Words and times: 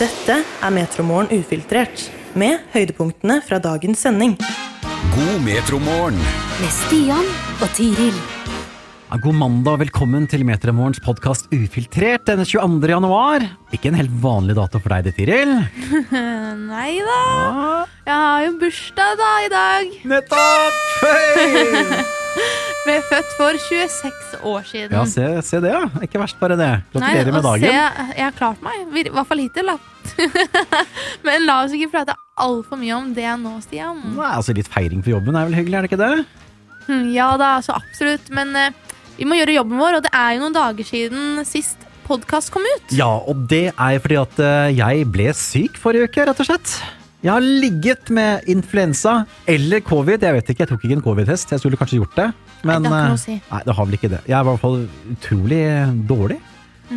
Dette 0.00 0.38
er 0.40 0.70
Metromorgen 0.72 1.28
ufiltrert, 1.36 2.06
med 2.32 2.62
høydepunktene 2.72 3.42
fra 3.44 3.58
dagens 3.60 4.00
sending. 4.06 4.38
God 5.12 5.42
metromorgen. 5.44 6.16
Med 6.62 6.72
Stian 6.72 7.28
og 7.58 7.68
Tiril. 7.76 8.16
Ja, 9.10 9.18
God 9.20 9.36
mandag 9.36 9.74
og 9.74 9.82
velkommen 9.82 10.24
til 10.32 10.46
Metromorgens 10.48 11.02
podkast 11.04 11.52
Ufiltrert 11.52 12.24
denne 12.30 12.48
22. 12.48 12.88
januar. 12.88 13.44
Ikke 13.76 13.92
en 13.92 14.00
helt 14.00 14.16
vanlig 14.24 14.56
dato 14.56 14.80
for 14.80 14.96
deg, 14.96 15.10
det, 15.10 15.16
Tiril. 15.20 15.58
Nei 16.72 16.96
da. 17.04 17.22
Jeg 18.08 18.16
har 18.16 18.48
jo 18.48 18.58
bursdag 18.64 19.16
da 19.20 19.32
i 19.44 19.54
dag. 19.58 19.96
Nettopp! 20.16 20.84
Hei! 21.04 22.70
Ble 22.82 22.96
født 23.06 23.34
for 23.38 23.58
26 23.68 24.40
år 24.48 24.64
siden. 24.66 24.94
Ja, 24.96 25.02
se, 25.06 25.26
se 25.46 25.60
det, 25.62 25.70
ja. 25.70 25.82
Ikke 26.02 26.18
verst, 26.18 26.38
bare 26.40 26.56
det. 26.58 26.70
Gratulerer 26.94 27.30
med 27.36 27.44
dagen. 27.46 27.68
Se, 27.68 28.06
jeg 28.18 28.24
har 28.26 28.34
klart 28.34 28.62
meg. 28.64 28.80
I 28.98 29.04
hvert 29.06 29.28
fall 29.28 29.42
hittil, 29.44 29.70
da. 29.70 29.76
Men 31.26 31.46
la 31.46 31.60
oss 31.62 31.74
ikke 31.76 31.92
prate 31.92 32.16
altfor 32.42 32.80
mye 32.80 32.96
om 32.96 33.12
det 33.14 33.28
nå, 33.38 33.52
Stian. 33.62 34.00
Nei, 34.16 34.30
altså 34.34 34.54
Litt 34.56 34.70
feiring 34.72 35.04
for 35.04 35.14
jobben 35.14 35.38
er 35.38 35.46
vel 35.46 35.58
hyggelig, 35.60 35.78
er 35.78 35.86
det 35.86 35.92
ikke 35.92 36.00
det? 36.02 36.24
Hm, 36.88 37.04
Ja 37.14 37.28
da, 37.38 37.52
så 37.62 37.76
absolutt. 37.78 38.26
Men 38.34 38.50
uh, 38.58 38.96
vi 39.20 39.28
må 39.30 39.38
gjøre 39.38 39.54
jobben 39.60 39.78
vår, 39.78 40.00
og 40.00 40.06
det 40.08 40.12
er 40.18 40.34
jo 40.34 40.42
noen 40.42 40.56
dager 40.56 40.88
siden 40.88 41.44
sist 41.46 41.86
podkast 42.08 42.50
kom 42.50 42.66
ut. 42.66 42.96
Ja, 42.98 43.12
og 43.30 43.46
det 43.52 43.68
er 43.76 44.02
fordi 44.02 44.18
at 44.24 44.42
uh, 44.42 44.72
jeg 44.74 45.06
ble 45.14 45.30
syk 45.38 45.78
forrige 45.78 46.10
uke, 46.10 46.26
rett 46.32 46.42
og 46.42 46.50
slett. 46.50 46.74
Jeg 47.22 47.30
har 47.30 47.44
ligget 47.44 48.10
med 48.10 48.48
influensa 48.50 49.12
eller 49.46 49.82
covid. 49.86 50.24
Jeg 50.26 50.34
vet 50.34 50.48
ikke, 50.50 50.64
jeg 50.64 50.70
tok 50.72 50.86
ikke 50.88 50.96
en 50.98 51.04
covid-test. 51.04 51.52
Jeg 51.54 51.62
skulle 51.62 51.78
kanskje 51.78 52.00
gjort 52.00 52.16
det. 52.18 52.24
Men 52.66 52.82
Nei, 52.82 52.90
det 52.90 52.94
har 52.96 53.12
å 53.12 53.14
eh, 53.14 53.20
si. 53.22 53.36
nei, 53.46 53.60
det 53.68 53.76
har 53.78 53.86
vel 53.86 53.98
ikke 53.98 54.10
det. 54.10 54.20
Jeg 54.26 54.34
er 54.38 54.42
i 54.42 54.48
hvert 54.48 54.62
fall 54.62 54.80
utrolig 55.14 55.60
dårlig, 56.10 56.38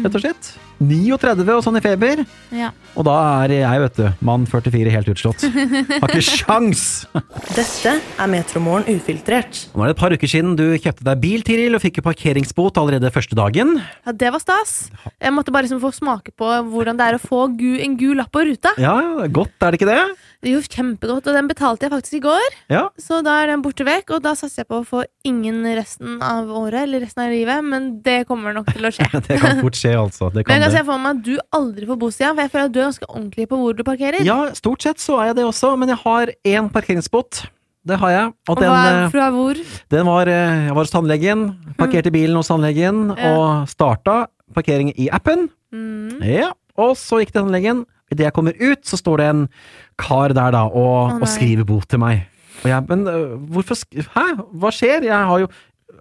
rett 0.02 0.18
og 0.18 0.24
slett. 0.26 0.50
39 0.80 1.54
og 1.56 1.64
sånn 1.66 1.80
i 1.80 1.84
feber. 1.84 2.24
Ja. 2.56 2.72
Og 2.96 3.06
da 3.08 3.16
er 3.46 3.54
jeg, 3.58 3.82
vet 3.86 3.98
du, 4.00 4.06
mann 4.28 4.46
44 4.50 4.92
helt 4.94 5.10
utslått. 5.12 5.46
Har 5.48 6.12
ikke 6.12 6.24
sjans! 6.24 6.84
Dette 7.56 7.96
er 8.00 8.32
Metromorgen 8.32 9.00
ufiltrert. 9.00 9.66
Nå 9.76 9.84
er 9.86 9.92
det 9.92 9.96
et 9.98 10.02
par 10.04 10.16
uker 10.16 10.32
siden 10.32 10.56
du 10.60 10.66
kjøpte 10.76 11.06
deg 11.08 11.22
bil, 11.24 11.44
Tiril, 11.48 11.76
og 11.78 11.84
fikk 11.84 12.02
parkeringsbot 12.06 12.80
allerede 12.82 13.12
første 13.16 13.38
dagen. 13.38 13.78
ja, 14.06 14.12
det 14.16 14.32
var 14.36 14.44
stas. 14.44 14.76
Jeg 15.20 15.36
måtte 15.36 15.54
bare 15.56 15.68
liksom 15.68 15.82
få 15.84 15.92
smake 15.96 16.36
på 16.36 16.52
hvordan 16.72 17.00
det 17.00 17.10
er 17.10 17.20
å 17.20 17.24
få 17.24 17.46
en 17.48 17.98
gul 18.00 18.16
lapp 18.20 18.32
på 18.36 18.46
ruta. 18.48 18.76
Ja, 18.82 18.96
godt, 19.32 19.56
er 19.62 19.72
det 19.76 19.82
ikke 19.82 19.92
det? 19.92 20.02
Det 20.46 20.52
jo 20.54 20.62
kjempegodt, 20.62 21.26
og 21.26 21.34
den 21.34 21.48
betalte 21.50 21.88
jeg 21.88 21.92
faktisk 21.96 22.18
i 22.20 22.24
går. 22.26 22.58
Ja. 22.70 22.84
Så 23.02 23.22
da 23.26 23.40
er 23.42 23.50
den 23.50 23.64
borte 23.66 23.86
vekk, 23.88 24.12
og 24.18 24.26
da 24.26 24.36
satser 24.38 24.62
jeg 24.62 24.70
på 24.70 24.82
å 24.84 24.86
få 24.86 25.04
ingen 25.26 25.64
resten 25.78 26.20
av 26.22 26.52
året 26.54 26.84
eller 26.86 27.02
resten 27.02 27.24
av 27.24 27.32
livet, 27.34 27.66
men 27.66 27.88
det 28.06 28.28
kommer 28.30 28.54
nok 28.54 28.70
til 28.76 28.86
å 28.86 28.92
skje. 28.94 29.08
Det 29.26 29.40
kan 29.42 29.62
fort 29.64 29.78
skje, 29.80 29.96
altså. 29.98 30.30
Det 30.36 30.44
kan 30.46 30.62
kan 30.66 30.76
se 30.76 30.84
for 30.88 31.02
meg 31.02 31.18
at 31.18 31.26
du 31.26 31.34
aldri 31.60 31.90
får 31.90 32.00
bo, 32.02 32.10
for 32.12 32.42
jeg 32.44 32.52
føler 32.54 32.70
at 32.70 32.74
du 32.76 32.80
er 32.82 32.88
ganske 32.90 33.10
ordentlig 33.10 33.48
på 33.52 33.60
hvor 33.62 33.76
du 33.78 33.84
parkerer. 33.88 34.26
Ja, 34.26 34.38
stort 34.58 34.86
sett 34.86 35.04
så 35.04 35.20
er 35.22 35.32
jeg 35.32 35.40
det 35.40 35.46
også, 35.48 35.76
men 35.80 35.92
jeg 35.94 36.02
har 36.04 36.34
én 36.56 36.70
parkeringsbot. 36.74 37.46
Det 37.86 38.00
har 38.02 38.10
jeg. 38.10 38.30
Og 38.50 38.56
og 38.56 38.62
den, 38.64 38.72
hva, 38.74 38.86
eh, 39.06 39.10
fra 39.14 39.30
hvor? 39.30 39.60
den 39.94 40.06
var 40.10 40.28
eh, 40.28 40.66
Jeg 40.66 40.74
var 40.74 40.82
hos 40.82 40.94
tannlegen, 40.94 41.44
parkerte 41.78 42.12
bilen 42.14 42.36
hos 42.40 42.50
tannlegen 42.50 43.12
Ja. 43.14 43.34
og 43.38 43.68
starta 43.70 44.26
parkering 44.56 44.90
i 44.98 45.10
appen. 45.14 45.50
Mm. 45.72 46.22
Ja, 46.26 46.52
og 46.78 46.96
så 46.98 47.20
gikk 47.22 47.30
det 47.30 47.38
til 47.38 47.44
tannlegen. 47.44 47.86
Idet 48.12 48.26
jeg 48.26 48.34
kommer 48.34 48.54
ut, 48.58 48.82
så 48.86 48.98
står 48.98 49.18
det 49.22 49.28
en 49.30 49.48
kar 50.02 50.34
der 50.34 50.52
da 50.52 50.66
og, 50.66 51.14
Å, 51.14 51.22
og 51.22 51.28
skriver 51.30 51.66
bot 51.66 51.88
til 51.90 52.00
meg. 52.00 52.26
Og 52.64 52.70
jeg, 52.70 52.86
men 52.90 53.08
øh, 53.08 53.38
hvorfor 53.54 53.78
Hæ? 54.16 54.26
Hva 54.54 54.72
skjer? 54.74 55.06
Jeg 55.06 55.30
har 55.30 55.40
jo 55.40 55.48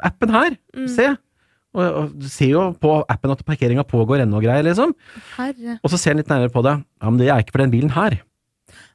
appen 0.04 0.30
her. 0.30 0.56
Mm. 0.76 0.88
Se. 0.88 1.16
Og, 1.74 2.12
du 2.14 2.28
ser 2.30 2.52
jo 2.52 2.68
på 2.78 2.92
appen 3.10 3.32
at 3.34 3.42
parkeringa 3.46 3.82
pågår 3.88 4.22
ennå 4.22 4.38
og 4.38 4.44
greier, 4.46 4.62
liksom. 4.66 4.92
Herre. 5.38 5.78
Og 5.82 5.90
så 5.90 5.98
ser 5.98 6.14
han 6.14 6.20
litt 6.22 6.30
nærmere 6.30 6.52
på 6.54 6.62
det. 6.66 6.76
Ja, 7.02 7.10
men 7.10 7.18
det 7.18 7.30
er 7.32 7.42
ikke 7.42 7.56
for 7.56 7.64
den 7.64 7.72
bilen 7.74 7.90
her. 7.96 8.20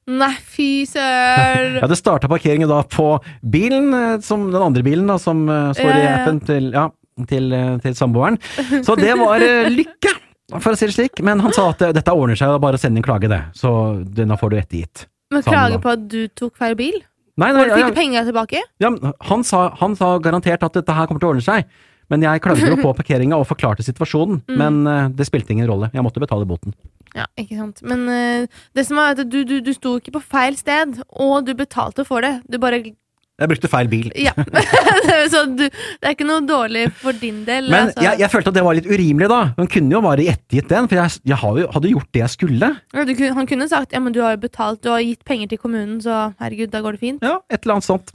Nei, 0.09 0.31
fy 0.41 0.85
søren! 0.89 1.75
Ja, 1.83 1.89
det 1.91 1.97
starta 1.99 2.29
parkeringen 2.31 2.69
da 2.71 2.79
på 2.89 3.11
bilen, 3.45 3.91
eh, 3.93 4.15
som 4.25 4.47
den 4.49 4.63
andre 4.63 4.81
bilen 4.85 5.11
da, 5.11 5.19
som 5.21 5.43
eh, 5.51 5.67
står 5.77 5.91
i 5.91 5.99
Ja, 5.99 5.99
ja, 5.99 6.07
ja. 6.07 6.15
appen 6.23 6.39
til, 6.47 6.71
ja, 6.73 6.87
til, 7.29 7.51
eh, 7.53 7.75
til 7.83 7.97
samboeren. 7.99 8.39
Så 8.87 8.95
det 8.97 9.11
var 9.19 9.43
lykke, 9.69 10.15
for 10.55 10.71
å 10.73 10.79
si 10.79 10.87
det 10.89 10.95
slik. 10.95 11.21
Men 11.25 11.43
han 11.45 11.53
sa 11.53 11.67
at 11.75 11.83
dette 11.99 12.15
ordner 12.15 12.39
seg, 12.39 12.55
bare 12.63 12.79
send 12.81 12.97
inn 12.97 13.05
klage, 13.05 13.29
det. 13.29 13.43
Så 13.59 13.69
denne 14.17 14.39
får 14.39 14.55
du 14.55 14.57
ettergitt. 14.63 15.05
Men 15.29 15.45
klage 15.45 15.77
på 15.83 15.91
at 15.93 16.07
du 16.09 16.23
tok 16.33 16.55
feil 16.57 16.73
bil? 16.79 16.97
Nei, 17.39 17.51
nei, 17.53 17.59
Får 17.61 17.69
du 17.69 17.69
ja, 17.69 17.75
fikk 17.77 17.93
du 17.93 17.99
penga 18.01 18.23
tilbake? 18.27 18.61
ja, 18.83 18.89
han, 19.29 19.45
sa, 19.47 19.69
han 19.79 19.93
sa 19.95 20.15
garantert 20.19 20.63
at 20.65 20.73
dette 20.75 20.95
her 20.95 21.05
kommer 21.07 21.21
til 21.21 21.29
å 21.29 21.35
ordne 21.35 21.45
seg. 21.45 21.69
Men 22.09 22.25
jeg 22.25 22.43
klagde 22.43 22.69
jo 22.69 22.79
på 22.81 22.93
parkeringa 22.99 23.37
og 23.39 23.47
forklarte 23.49 23.85
situasjonen. 23.85 24.41
Mm. 24.49 24.61
Men 24.61 24.79
eh, 24.89 25.11
det 25.19 25.29
spilte 25.29 25.53
ingen 25.55 25.69
rolle. 25.69 25.91
Jeg 25.93 26.05
måtte 26.05 26.23
betale 26.23 26.47
boten. 26.49 26.75
Ja, 27.17 27.25
ikke 27.39 27.57
sant. 27.57 27.83
Men 27.85 28.05
uh, 28.05 28.63
det 28.77 28.85
som 28.87 28.99
er 29.01 29.15
at 29.15 29.25
du, 29.25 29.41
du, 29.47 29.59
du 29.65 29.73
sto 29.75 29.97
ikke 29.99 30.17
på 30.19 30.23
feil 30.37 30.57
sted, 30.59 30.99
og 31.09 31.45
du 31.47 31.55
betalte 31.57 32.05
for 32.05 32.25
det. 32.25 32.39
Du 32.45 32.59
bare 32.61 32.81
Jeg 32.83 33.49
brukte 33.49 33.71
feil 33.71 33.89
bil. 33.89 34.11
Ja. 34.19 34.35
Så 35.33 35.45
du, 35.49 35.65
det 35.65 36.05
er 36.05 36.13
ikke 36.13 36.27
noe 36.27 36.43
dårlig 36.45 36.85
for 37.01 37.17
din 37.17 37.41
del. 37.47 37.71
Men 37.71 37.89
altså. 37.89 38.03
jeg, 38.05 38.21
jeg 38.21 38.33
følte 38.33 38.53
at 38.53 38.59
det 38.59 38.65
var 38.67 38.77
litt 38.77 38.89
urimelig, 38.89 39.29
da. 39.31 39.39
Hun 39.57 39.71
kunne 39.73 39.97
jo 39.97 40.03
bare 40.05 40.27
ettergitt 40.35 40.69
den, 40.73 40.89
for 40.91 41.01
jeg, 41.01 41.23
jeg 41.31 41.41
hadde 41.41 41.95
gjort 41.95 42.11
det 42.13 42.23
jeg 42.25 42.35
skulle. 42.35 42.73
Ja, 42.93 43.07
du, 43.09 43.15
han 43.39 43.49
kunne 43.49 43.69
sagt 43.71 43.97
ja, 43.97 44.03
men 44.03 44.13
du 44.15 44.21
har 44.25 44.37
jo 44.37 44.43
betalt, 44.45 44.83
du 44.85 44.93
har 44.93 45.01
gitt 45.05 45.25
penger 45.25 45.49
til 45.49 45.61
kommunen, 45.63 45.97
så 46.05 46.29
herregud, 46.41 46.69
da 46.75 46.83
går 46.85 46.99
det 46.99 47.03
fint. 47.07 47.25
Ja, 47.25 47.39
et 47.49 47.63
eller 47.63 47.79
annet 47.79 47.89
sånt. 47.89 48.13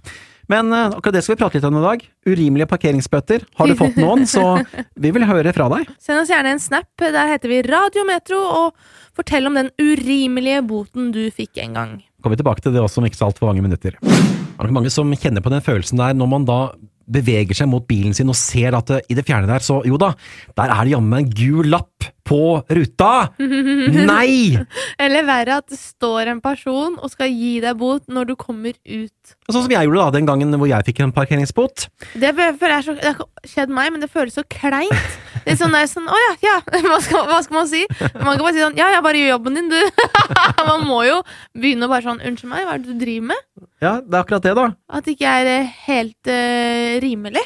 Men 0.53 0.73
eh, 0.73 0.93
akkurat 0.93 1.17
det 1.17 1.25
skal 1.25 1.37
vi 1.37 1.41
prate 1.43 1.59
litt 1.59 1.69
om 1.69 1.79
i 1.81 1.85
dag. 1.85 2.05
Urimelige 2.29 2.69
parkeringsbøter. 2.71 3.47
Har 3.59 3.71
du 3.71 3.77
fått 3.79 3.99
noen, 4.01 4.27
så 4.29 4.45
vi 5.05 5.13
vil 5.15 5.27
høre 5.29 5.55
fra 5.57 5.69
deg. 5.73 5.91
Send 6.03 6.21
oss 6.23 6.33
gjerne 6.33 6.55
en 6.57 6.63
snap. 6.63 6.91
Der 7.01 7.33
heter 7.33 7.53
vi 7.53 7.63
Radiometro, 7.67 8.41
og 8.41 9.15
fortell 9.17 9.49
om 9.49 9.59
den 9.59 9.71
urimelige 9.81 10.65
boten 10.67 11.13
du 11.15 11.23
fikk 11.35 11.61
en 11.65 11.79
gang. 11.79 11.95
Kommer 12.23 12.37
vi 12.37 12.43
tilbake 12.43 12.65
til 12.65 12.75
det 12.75 12.83
også 12.83 13.03
om 13.03 13.09
ikke 13.09 13.21
så 13.21 13.29
altfor 13.29 13.51
mange 13.51 13.65
minutter. 13.65 13.97
Det 14.01 14.15
Er 14.15 14.69
nok 14.69 14.77
mange 14.79 14.93
som 14.93 15.11
kjenner 15.13 15.45
på 15.45 15.53
den 15.53 15.65
følelsen 15.65 16.01
der 16.01 16.17
når 16.17 16.29
man 16.31 16.49
da 16.49 16.59
beveger 17.05 17.57
seg 17.59 17.69
mot 17.69 17.85
bilen 17.89 18.15
sin 18.17 18.31
og 18.33 18.39
ser 18.39 18.77
at 18.79 18.89
det, 18.89 19.03
i 19.13 19.17
det 19.19 19.27
fjerne 19.29 19.49
der, 19.51 19.61
så 19.61 19.83
jo 19.85 19.99
da, 20.01 20.15
der 20.57 20.73
er 20.73 20.87
det 20.87 20.95
jammen 20.95 21.19
en 21.19 21.33
gul 21.37 21.69
lapp 21.69 22.07
på 22.25 22.63
ruta! 22.69 23.13
Nei! 24.11 24.57
Eller 25.01 25.27
verre 25.29 25.59
at 25.61 25.69
det 25.71 25.79
står 25.81 26.33
en 26.33 26.41
person 26.45 26.97
og 26.99 27.13
skal 27.13 27.33
gi 27.33 27.59
deg 27.65 27.77
bot 27.81 28.09
når 28.09 28.33
du 28.33 28.35
kommer 28.41 28.75
ut. 28.75 29.37
Sånn 29.51 29.67
som 29.67 29.73
jeg 29.73 29.89
gjorde 29.89 30.01
da, 30.01 30.15
den 30.17 30.29
gangen 30.29 30.57
hvor 30.59 30.71
jeg 30.71 30.87
fikk 30.89 31.05
en 31.05 31.15
parkeringsbot. 31.15 31.87
Det, 32.17 32.33
føler 32.35 32.77
jeg 32.79 32.87
så, 32.89 32.97
det 32.99 33.13
har 33.13 33.21
ikke 33.21 33.53
skjedd 33.55 33.75
meg, 33.77 33.93
men 33.95 34.05
det 34.05 34.11
føles 34.13 34.37
så 34.37 34.45
kleint. 34.49 35.21
Det 35.45 35.53
er 35.53 35.59
sånn, 35.61 35.75
det 35.77 35.83
er 35.85 35.89
sånn 35.91 36.07
Å 36.09 36.19
ja, 36.23 36.33
ja, 36.41 36.55
hva 36.89 36.99
skal, 37.05 37.27
hva 37.29 37.41
skal 37.45 37.59
man 37.59 37.69
si? 37.69 37.83
Man 38.17 38.33
kan 38.39 38.45
bare 38.47 38.55
si 38.57 38.63
sånn 38.63 38.79
Ja, 38.79 38.87
ja, 38.95 39.03
bare 39.05 39.21
gjør 39.21 39.35
jobben 39.35 39.59
din, 39.59 39.69
du. 39.69 39.81
man 40.71 40.87
må 40.89 41.03
jo 41.05 41.19
begynne 41.53 41.85
å 41.85 41.93
bare 41.93 42.07
sånn 42.07 42.23
Unnskyld 42.25 42.53
meg, 42.55 42.65
hva 42.65 42.79
er 42.79 42.85
det 42.85 42.95
du 42.95 43.03
driver 43.03 43.35
med? 43.35 43.43
Ja, 43.85 43.99
det 44.01 44.17
er 44.17 44.23
akkurat 44.23 44.47
det, 44.47 44.55
da. 44.57 44.69
At 44.89 45.05
det 45.05 45.19
ikke 45.19 45.35
er 45.43 45.51
eh, 45.51 45.73
helt 45.85 46.31
uh, 46.31 46.95
rimelig. 47.05 47.43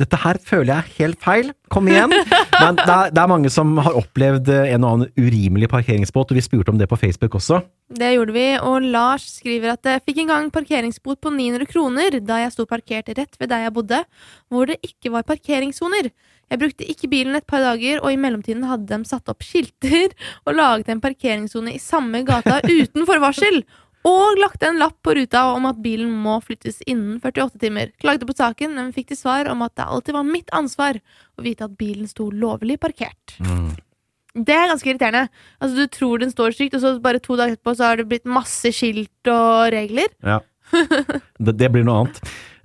Dette 0.00 0.18
her 0.22 0.38
føler 0.40 0.70
jeg 0.72 0.78
er 0.78 0.94
helt 0.98 1.20
feil. 1.22 1.50
Kom 1.72 1.88
igjen. 1.90 2.12
Men 2.60 2.78
det 2.78 2.86
er, 2.88 3.12
det 3.12 3.20
er 3.20 3.30
mange 3.30 3.50
som 3.52 3.76
har 3.84 3.98
opplevd 4.00 4.48
eh, 4.52 4.72
en 4.74 4.86
og 4.86 4.94
annen 4.94 5.12
urimelig 5.20 5.68
parkeringsbåt, 5.72 6.32
og 6.32 6.38
vi 6.38 6.44
spurte 6.44 6.72
om 6.72 6.80
det 6.80 6.88
på 6.90 6.98
Facebook 7.00 7.36
også. 7.38 7.60
Det 7.90 8.12
gjorde 8.14 8.34
vi, 8.36 8.46
og 8.62 8.86
Lars 8.94 9.26
skriver 9.40 9.74
at 9.74 9.86
jeg 9.88 10.02
fikk 10.06 10.22
en 10.22 10.32
gang 10.32 10.50
parkeringsbot 10.54 11.20
på 11.22 11.32
900 11.34 11.68
kroner 11.70 12.18
da 12.22 12.40
jeg 12.44 12.54
sto 12.54 12.66
parkert 12.70 13.10
rett 13.18 13.40
ved 13.40 13.50
der 13.50 13.66
jeg 13.66 13.74
bodde, 13.76 14.02
hvor 14.48 14.70
det 14.70 14.78
ikke 14.86 15.12
var 15.14 15.26
parkeringssoner. 15.26 16.10
Jeg 16.50 16.58
brukte 16.58 16.86
ikke 16.86 17.10
bilen 17.10 17.38
et 17.38 17.46
par 17.46 17.62
dager, 17.62 18.00
og 18.02 18.10
i 18.10 18.18
mellomtiden 18.18 18.66
hadde 18.66 18.88
de 18.90 19.06
satt 19.06 19.28
opp 19.30 19.44
skilter 19.46 20.10
og 20.46 20.56
laget 20.56 20.90
en 20.90 21.02
parkeringssone 21.02 21.76
i 21.76 21.82
samme 21.82 22.24
gata 22.26 22.58
uten 22.66 23.06
forvarsel. 23.08 23.62
Og 24.08 24.38
lagt 24.40 24.62
en 24.64 24.78
lapp 24.80 24.96
på 25.04 25.12
ruta 25.18 25.42
om 25.52 25.66
at 25.68 25.80
bilen 25.84 26.12
må 26.24 26.38
flyttes 26.44 26.80
innen 26.88 27.18
48 27.20 27.60
timer. 27.60 27.92
Klagde 28.00 28.28
på 28.28 28.36
saken, 28.36 28.72
men 28.78 28.94
fikk 28.96 29.10
til 29.10 29.20
svar 29.20 29.50
om 29.52 29.60
at 29.66 29.74
det 29.76 29.84
alltid 29.84 30.16
var 30.16 30.28
mitt 30.28 30.52
ansvar 30.56 31.00
å 31.36 31.44
vite 31.44 31.68
at 31.68 31.76
bilen 31.80 32.08
sto 32.08 32.30
lovlig 32.32 32.78
parkert. 32.80 33.36
Det 34.30 34.54
er 34.54 34.70
ganske 34.70 34.88
irriterende. 34.88 35.26
Altså, 35.58 35.74
du 35.82 35.90
tror 35.92 36.22
den 36.22 36.32
står 36.32 36.54
stygt, 36.56 36.78
og 36.78 36.84
så 36.84 36.94
bare 37.02 37.20
to 37.22 37.36
dager 37.36 37.58
etterpå 37.58 37.74
så 37.76 37.90
har 37.90 38.00
det 38.00 38.08
blitt 38.12 38.28
masse 38.30 38.72
skilt 38.72 39.32
og 39.32 39.74
regler. 39.74 40.08
Ja. 40.24 40.40
Det, 41.40 41.56
det 41.58 41.66
blir 41.74 41.82
noe 41.82 42.04
annet. 42.04 42.18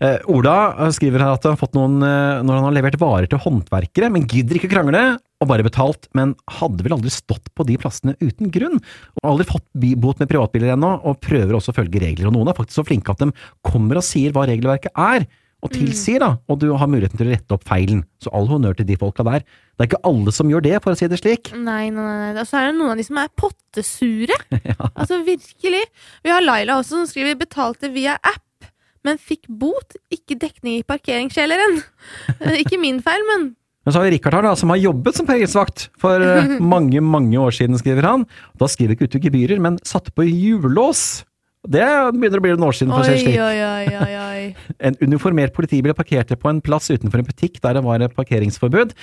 Eh, 0.04 0.20
Ola 0.30 0.92
skriver 0.94 1.24
her 1.24 1.38
at 1.38 1.46
han 1.48 1.56
har 1.56 1.62
fått 1.62 1.74
noen 1.78 2.04
eh, 2.04 2.42
når 2.46 2.60
han 2.60 2.66
har 2.68 2.76
levert 2.76 2.98
varer 3.02 3.30
til 3.32 3.40
håndverkere, 3.42 4.12
men 4.14 4.28
gidder 4.30 4.60
ikke 4.60 4.70
krangle, 4.74 5.04
og 5.46 5.52
bare 5.54 5.66
betalt, 5.66 6.10
men 6.18 6.34
hadde 6.58 6.86
vel 6.86 6.98
aldri 6.98 7.14
stått 7.14 7.48
på 7.56 7.68
de 7.70 7.78
plassene 7.82 8.18
uten 8.20 8.52
grunn. 8.54 8.82
Og 9.22 9.32
aldri 9.32 9.48
fått 9.54 9.68
bot 10.02 10.22
med 10.22 10.32
privatbiler 10.32 10.74
ennå, 10.76 10.92
og 11.06 11.22
prøver 11.24 11.56
også 11.58 11.74
å 11.74 11.80
følge 11.80 12.02
regler. 12.04 12.30
Og 12.30 12.36
noen 12.36 12.52
er 12.52 12.58
faktisk 12.58 12.82
så 12.82 12.88
flinke 12.88 13.14
at 13.14 13.24
de 13.24 13.32
kommer 13.66 14.02
og 14.02 14.08
sier 14.08 14.36
hva 14.36 14.48
regelverket 14.50 14.96
er, 14.98 15.28
og 15.66 15.72
tilsier 15.74 16.22
da, 16.22 16.36
og 16.52 16.60
du 16.62 16.68
har 16.78 16.90
muligheten 16.92 17.18
til 17.18 17.30
å 17.30 17.34
rette 17.34 17.56
opp 17.56 17.64
feilen. 17.66 18.04
Så 18.22 18.30
all 18.38 18.46
honnør 18.50 18.76
til 18.78 18.86
de 18.86 18.98
folka 19.02 19.26
der. 19.26 19.42
Det 19.74 19.86
er 19.86 19.90
ikke 19.90 20.06
alle 20.12 20.34
som 20.36 20.52
gjør 20.52 20.66
det, 20.66 20.76
for 20.84 20.94
å 20.94 21.00
si 21.00 21.10
det 21.10 21.18
slik. 21.18 21.52
Nei, 21.58 21.88
nei, 21.94 22.06
nei. 22.06 22.32
Og 22.38 22.46
så 22.46 22.60
er 22.60 22.70
det 22.70 22.78
noen 22.78 22.94
av 22.94 23.02
de 23.02 23.06
som 23.08 23.22
er 23.22 23.32
pottesure. 23.42 24.38
Altså 24.96 25.20
virkelig. 25.26 25.82
Vi 26.26 26.32
har 26.32 26.44
Laila 26.44 26.80
også 26.80 27.00
som 27.00 27.10
skriver 27.10 27.38
'betalte 27.40 27.90
via 27.94 28.18
app', 28.22 28.70
men 29.06 29.18
fikk 29.18 29.50
bot. 29.50 29.98
Ikke 30.14 30.38
dekning 30.40 30.80
i 30.80 30.88
parkeringskjelleren. 30.88 31.82
Ikke 32.62 32.80
min 32.82 33.02
feil, 33.06 33.26
men 33.32 33.54
Men 33.86 33.94
så 33.94 34.00
har 34.00 34.08
vi 34.08 34.16
Rikard 34.16 34.40
her, 34.40 34.48
da, 34.48 34.56
som 34.58 34.74
har 34.74 34.82
jobbet 34.82 35.20
som 35.20 35.28
pengesvakt 35.30 35.88
for 36.02 36.24
eh, 36.26 36.58
mange, 36.74 37.02
mange 37.06 37.38
år 37.38 37.54
siden, 37.54 37.78
skriver 37.78 38.10
han. 38.10 38.26
Da 38.58 38.70
skriver 38.72 38.98
ikke 38.98 39.10
ut 39.10 39.20
gebyrer, 39.22 39.62
men 39.62 39.78
satte 39.86 40.14
på 40.16 40.26
hjullås. 40.26 41.24
Det 41.66 41.86
begynner 42.14 42.42
å 42.42 42.44
bli 42.46 42.54
noen 42.54 42.68
år 42.68 42.76
siden. 42.78 42.94
for 42.94 43.06
Oi, 43.10 43.38
oi, 43.42 43.62
oi, 43.66 44.02
oi, 44.02 44.18
oi. 44.22 44.42
En 44.90 44.98
uniformert 45.02 45.54
politibil 45.56 45.94
parkerte 45.98 46.38
på 46.38 46.50
en 46.52 46.62
plass 46.66 46.92
utenfor 46.92 47.22
en 47.22 47.30
butikk 47.30 47.62
der 47.64 47.78
det 47.78 47.86
var 47.86 48.04
et 48.06 48.18
parkeringsforbud. 48.18 48.94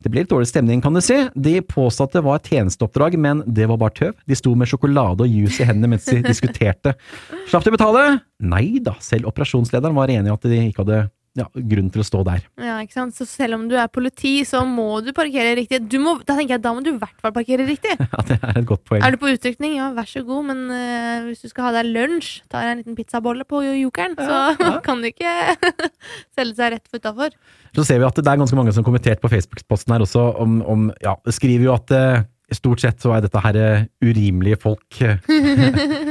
Det 0.00 0.08
ble 0.08 0.22
litt 0.22 0.32
dårlig 0.32 0.48
stemning, 0.48 0.80
kan 0.80 0.96
du 0.96 1.02
si. 1.04 1.16
De 1.36 1.58
påstod 1.60 2.08
at 2.08 2.16
det 2.16 2.24
var 2.24 2.40
et 2.40 2.48
tjenesteoppdrag, 2.48 3.18
men 3.20 3.42
det 3.44 3.68
var 3.68 3.80
bare 3.80 3.96
tøv. 3.96 4.14
De 4.28 4.36
sto 4.36 4.54
med 4.56 4.68
sjokolade 4.70 5.26
og 5.26 5.32
juice 5.32 5.60
i 5.60 5.68
hendene 5.68 5.94
mens 5.94 6.08
de 6.08 6.22
diskuterte. 6.30 6.94
Slapp 7.52 7.66
de 7.68 7.74
betale? 7.76 8.04
Nei 8.40 8.80
da, 8.84 8.96
selv 9.04 9.28
operasjonslederen 9.28 9.96
var 9.96 10.12
enig 10.12 10.32
i 10.32 10.36
at 10.36 10.48
de 10.48 10.62
ikke 10.70 10.86
hadde 10.86 11.02
ja, 11.38 11.46
grunn 11.54 11.90
til 11.94 12.02
å 12.02 12.06
stå 12.06 12.20
der. 12.26 12.42
Ja, 12.58 12.78
ikke 12.82 12.96
sant? 12.96 13.14
Så 13.14 13.26
selv 13.28 13.54
om 13.54 13.68
du 13.70 13.76
er 13.78 13.90
politi, 13.92 14.40
så 14.48 14.64
må 14.66 14.98
du 15.04 15.12
parkere 15.14 15.52
riktig. 15.58 15.78
Du 15.90 16.00
må, 16.02 16.16
da 16.26 16.34
tenker 16.34 16.56
jeg, 16.56 16.62
da 16.64 16.72
må 16.74 16.82
du 16.82 16.90
i 16.90 16.98
hvert 16.98 17.22
fall 17.22 17.34
parkere 17.36 17.68
riktig. 17.68 17.96
Ja, 18.10 18.24
det 18.26 18.36
er 18.42 18.58
et 18.58 18.66
godt 18.66 18.82
poeng. 18.88 19.04
Er 19.06 19.14
du 19.14 19.20
på 19.22 19.30
utrykning, 19.30 19.76
ja, 19.78 19.90
vær 19.94 20.08
så 20.08 20.24
god, 20.26 20.48
men 20.48 20.64
uh, 20.72 21.28
hvis 21.28 21.44
du 21.44 21.50
skal 21.52 21.68
ha 21.68 21.70
deg 21.78 21.92
lunsj, 21.94 22.40
tar 22.50 22.66
jeg 22.66 22.74
en 22.74 22.80
liten 22.82 22.96
pizzabolle 22.98 23.46
på 23.48 23.62
Jokeren, 23.62 24.16
så 24.18 24.40
kan 24.86 25.02
du 25.02 25.10
ikke 25.12 25.54
selge 26.36 26.58
seg 26.58 26.74
rett 26.74 26.90
utafor. 26.98 27.36
Så 27.76 27.86
ser 27.86 28.02
vi 28.02 28.08
at 28.08 28.18
det 28.18 28.26
er 28.26 28.42
ganske 28.42 28.58
mange 28.58 28.74
som 28.74 28.86
kommenterte 28.86 29.22
på 29.22 29.30
Facebook-posten 29.30 29.94
her 29.94 30.04
også 30.04 30.26
om, 30.42 30.58
om 30.66 30.90
ja, 31.04 31.14
skriver 31.30 31.68
jo 31.68 31.76
at 31.76 31.94
uh, 31.94 32.26
stort 32.54 32.82
sett 32.82 33.00
så 33.02 33.14
er 33.14 33.24
dette 33.24 33.40
her 33.44 33.58
eh, 33.58 33.84
urimelige 34.02 34.58
folk. 34.60 34.98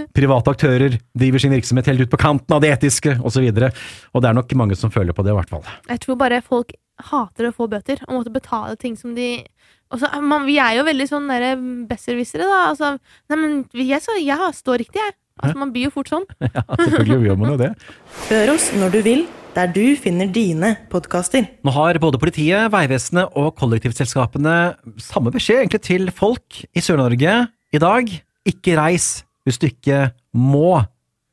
Eh, 0.09 0.11
Private 0.17 0.53
aktører 0.55 0.99
driver 1.17 1.41
sin 1.41 1.53
virksomhet 1.53 1.89
helt 1.91 2.05
ut 2.05 2.11
på 2.11 2.21
kanten 2.21 2.55
av 2.55 2.61
det 2.63 2.73
etiske, 2.75 3.17
osv. 3.21 3.45
Og, 3.45 3.63
så 3.63 3.71
og 4.13 4.23
det 4.23 4.29
er 4.29 4.37
nok 4.37 4.53
mange 4.59 4.77
som 4.79 4.93
føler 4.93 5.15
på 5.15 5.25
det, 5.25 5.33
i 5.33 5.39
hvert 5.39 5.53
fall. 5.53 5.65
Jeg 5.89 6.03
tror 6.05 6.19
bare 6.19 6.41
folk 6.45 6.75
hater 7.09 7.47
å 7.47 7.55
få 7.55 7.69
bøter 7.71 8.01
og 8.07 8.17
måtte 8.17 8.33
betale 8.33 8.75
ting 8.79 8.97
som 8.99 9.15
de 9.15 9.37
også, 9.89 10.09
man, 10.21 10.45
Vi 10.45 10.59
er 10.61 10.75
jo 10.77 10.85
veldig 10.85 11.07
sånn 11.09 11.29
derre 11.31 11.55
besserwissere, 11.89 12.45
da. 12.45 12.59
Altså, 12.69 12.91
nei, 13.31 13.39
men 13.39 13.55
jeg, 13.73 14.01
så, 14.05 14.13
jeg 14.21 14.53
står 14.59 14.83
riktig, 14.83 15.01
jeg. 15.01 15.15
Altså, 15.39 15.55
man 15.61 15.71
blir 15.73 15.87
jo 15.87 15.93
fort 15.95 16.11
sånn. 16.11 16.25
Ja, 16.49 16.63
selvfølgelig 16.67 17.29
gjør 17.29 17.39
man 17.39 17.53
jo 17.53 17.59
det. 17.61 17.69
Hør 18.29 18.53
oss 18.53 18.67
når 18.75 18.93
du 18.93 18.99
vil, 19.05 19.23
der 19.55 19.71
du 19.73 19.83
finner 19.97 20.29
dine 20.29 20.75
podkaster. 20.91 21.47
Nå 21.65 21.73
har 21.73 21.99
både 22.03 22.21
politiet, 22.21 22.69
Vegvesenet 22.73 23.37
og 23.39 23.55
kollektivselskapene 23.59 24.57
samme 25.01 25.33
beskjed 25.33 25.63
egentlig 25.63 25.81
til 25.87 26.11
folk 26.13 26.61
i 26.69 26.83
Sør-Norge 26.83 27.39
i 27.73 27.81
dag. 27.81 28.13
Ikke 28.49 28.77
reis 28.77 29.09
hvis 29.47 29.59
du 29.61 29.67
ikke 29.69 30.09
må. 30.35 30.79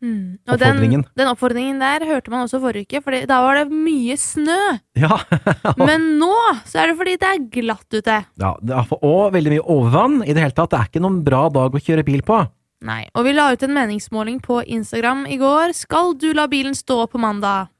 Mm. 0.05 0.37
Og 0.45 0.59
den, 0.61 0.69
Oppfordringen. 0.77 1.03
den 1.17 1.29
oppfordringen 1.31 1.79
der 1.81 2.05
hørte 2.07 2.31
man 2.31 2.45
også 2.45 2.61
forrige 2.61 2.85
uke, 2.85 3.01
for 3.03 3.17
da 3.27 3.39
var 3.43 3.57
det 3.63 3.71
mye 3.73 4.15
snø. 4.21 4.59
Ja, 5.01 5.17
Men 5.89 6.05
nå 6.21 6.35
så 6.69 6.83
er 6.83 6.93
det 6.93 6.99
fordi 6.99 7.15
det 7.23 7.31
er 7.31 7.47
glatt 7.57 7.97
ute. 7.97 8.19
ja 8.43 8.51
det 8.61 8.77
er, 8.77 8.93
og 9.01 9.33
veldig 9.35 9.55
mye 9.57 9.65
overvann. 9.65 10.19
I 10.23 10.35
det 10.37 10.45
hele 10.45 10.55
tatt, 10.57 10.71
det 10.75 10.79
er 10.83 10.91
ikke 10.93 11.03
noen 11.03 11.23
bra 11.27 11.47
dag 11.55 11.75
å 11.75 11.81
kjøre 11.83 12.05
bil 12.07 12.21
på. 12.29 12.43
Nei. 12.87 13.07
Og 13.17 13.25
vi 13.25 13.33
la 13.33 13.49
ut 13.57 13.65
en 13.65 13.73
meningsmåling 13.75 14.37
på 14.45 14.61
Instagram 14.69 15.25
i 15.33 15.39
går. 15.41 15.73
Skal 15.75 16.13
du 16.21 16.29
la 16.37 16.45
bilen 16.53 16.77
stå 16.77 17.07
på 17.09 17.19
mandag? 17.19 17.73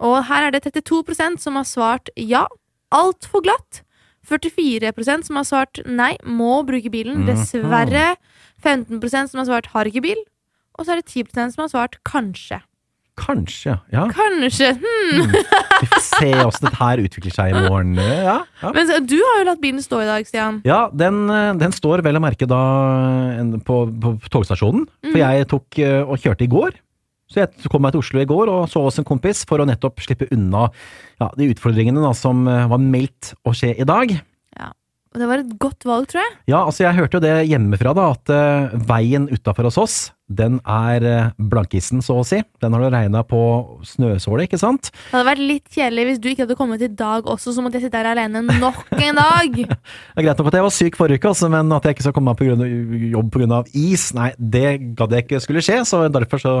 Og 0.00 0.16
her 0.30 0.46
er 0.48 0.54
det 0.56 0.64
32% 0.64 1.36
som 1.42 1.58
har 1.60 1.68
svart 1.68 2.08
ja. 2.16 2.46
Altfor 2.96 3.44
glatt. 3.44 3.82
44% 4.28 5.28
som 5.28 5.36
har 5.36 5.44
svart 5.46 5.80
nei, 5.86 6.14
må 6.24 6.62
bruke 6.66 6.90
bilen. 6.92 7.26
dessverre. 7.28 7.68
Dessverre. 7.68 8.06
15% 8.64 9.32
som 9.32 9.42
har 9.42 9.48
svart 9.48 9.70
har 9.74 9.90
ikke 9.90 10.04
bil. 10.08 10.24
Og 10.78 10.86
så 10.86 10.94
er 10.94 11.02
det 11.02 11.10
10% 11.10 11.54
som 11.54 11.64
har 11.64 11.70
svart 11.72 11.98
kanskje. 12.06 12.60
Kanskje, 13.18 13.74
ja. 13.90 14.04
Kanskje. 14.14 14.72
Hmm. 14.78 15.32
Vi 15.82 15.88
får 15.90 16.02
se 16.06 16.28
hvordan 16.30 16.62
dette 16.62 16.78
her 16.78 17.02
utvikler 17.02 17.34
seg 17.34 17.50
i 17.50 17.62
morgen. 17.64 17.96
Ja, 17.98 18.36
ja. 18.62 18.72
Men 18.74 19.08
du 19.10 19.16
har 19.18 19.40
jo 19.40 19.46
latt 19.48 19.62
bilen 19.62 19.82
stå 19.82 20.02
i 20.04 20.08
dag, 20.08 20.26
Stian. 20.28 20.60
ja 20.66 20.84
den, 20.94 21.24
eh, 21.34 21.54
den 21.58 21.74
står 21.74 22.04
vel 22.06 22.18
å 22.18 22.22
merke 22.22 22.46
da 22.46 22.60
på, 23.66 23.80
på 23.90 24.14
togstasjonen. 24.30 24.86
For 25.08 25.18
jeg 25.18 25.48
tok 25.50 25.80
eh, 25.82 26.02
og 26.04 26.22
kjørte 26.22 26.46
i 26.46 26.52
går. 26.52 26.78
Så 27.28 27.42
jeg 27.42 27.68
kom 27.68 27.82
meg 27.84 27.92
til 27.92 28.00
Oslo 28.00 28.22
i 28.22 28.28
går 28.28 28.48
og 28.48 28.62
så 28.72 28.80
oss 28.88 28.96
en 29.00 29.06
kompis 29.06 29.42
for 29.48 29.60
å 29.60 29.66
nettopp 29.68 30.00
slippe 30.00 30.30
unna 30.32 30.70
ja, 31.20 31.28
de 31.36 31.50
utfordringene 31.52 32.00
da, 32.00 32.14
som 32.16 32.46
eh, 32.48 32.64
var 32.70 32.80
meldt 32.80 33.34
å 33.44 33.52
skje 33.56 33.74
i 33.76 33.88
dag. 33.88 34.14
Og 35.14 35.22
det 35.22 35.28
var 35.30 35.40
et 35.40 35.52
godt 35.60 35.86
valg, 35.88 36.04
tror 36.10 36.20
jeg. 36.20 36.36
Ja, 36.50 36.60
altså 36.60 36.84
jeg 36.84 36.96
hørte 36.98 37.16
jo 37.16 37.24
det 37.24 37.34
hjemmefra 37.48 37.94
da, 37.96 38.10
at 38.12 38.32
uh, 38.32 38.78
veien 38.90 39.24
utafor 39.32 39.68
hos 39.70 39.78
oss, 39.80 39.96
den 40.28 40.58
er 40.68 41.04
uh, 41.08 41.30
blankisen, 41.50 42.02
så 42.04 42.18
å 42.20 42.26
si. 42.28 42.42
Den 42.60 42.76
har 42.76 42.84
det 42.84 42.90
regna 42.92 43.22
på 43.24 43.40
snøsålet, 43.88 44.50
ikke 44.50 44.60
sant? 44.60 44.90
Det 44.92 45.14
hadde 45.16 45.30
vært 45.30 45.40
litt 45.40 45.72
kjedelig 45.72 46.04
hvis 46.10 46.20
du 46.20 46.28
ikke 46.30 46.44
hadde 46.44 46.58
kommet 46.58 46.84
i 46.84 46.90
dag 46.92 47.24
også, 47.24 47.54
så 47.56 47.64
måtte 47.64 47.80
jeg 47.80 47.88
sitte 47.88 48.02
her 48.02 48.10
alene 48.12 48.44
nok 48.44 48.92
en 48.98 49.22
dag. 49.22 49.56
Det 50.18 50.20
er 50.20 50.26
greit 50.26 50.42
nok 50.42 50.50
at 50.50 50.58
jeg 50.58 50.66
var 50.66 50.76
syk 50.76 51.00
forrige 51.00 51.22
uke, 51.22 51.32
altså, 51.32 51.48
men 51.52 51.72
at 51.72 51.88
jeg 51.88 51.96
ikke 51.96 52.06
skal 52.08 52.16
komme 52.18 52.34
meg 52.34 52.38
på 52.40 52.50
grunn 52.50 52.66
av, 52.66 53.00
jobb 53.16 53.32
pga. 53.32 53.64
is, 53.80 54.08
nei, 54.16 54.30
det 54.38 54.68
gadd 54.98 55.16
jeg 55.16 55.24
ikke 55.24 55.42
skulle 55.44 55.64
skje, 55.64 55.80
så 55.88 56.04
derfor 56.12 56.42
så 56.42 56.54